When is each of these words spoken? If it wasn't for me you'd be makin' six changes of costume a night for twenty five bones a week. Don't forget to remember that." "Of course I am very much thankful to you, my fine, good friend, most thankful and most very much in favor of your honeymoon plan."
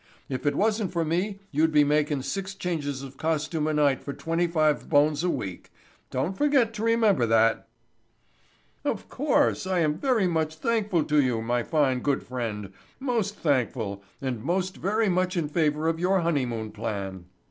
If 0.29 0.47
it 0.47 0.55
wasn't 0.55 0.91
for 0.91 1.05
me 1.05 1.41
you'd 1.51 1.71
be 1.71 1.83
makin' 1.83 2.23
six 2.23 2.55
changes 2.55 3.03
of 3.03 3.17
costume 3.17 3.67
a 3.67 3.73
night 3.75 4.01
for 4.03 4.13
twenty 4.13 4.47
five 4.47 4.89
bones 4.89 5.23
a 5.23 5.29
week. 5.29 5.69
Don't 6.09 6.35
forget 6.35 6.73
to 6.73 6.83
remember 6.83 7.27
that." 7.27 7.67
"Of 8.83 9.09
course 9.09 9.67
I 9.67 9.77
am 9.81 9.99
very 9.99 10.25
much 10.25 10.55
thankful 10.55 11.03
to 11.03 11.21
you, 11.21 11.43
my 11.43 11.61
fine, 11.61 11.99
good 11.99 12.23
friend, 12.23 12.73
most 12.99 13.35
thankful 13.35 14.01
and 14.19 14.43
most 14.43 14.77
very 14.77 15.07
much 15.07 15.37
in 15.37 15.47
favor 15.47 15.87
of 15.87 15.99
your 15.99 16.21
honeymoon 16.21 16.71
plan." 16.71 17.25